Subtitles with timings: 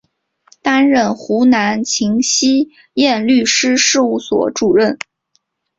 [0.63, 4.97] 担任湖南秦希燕律师事务所主任。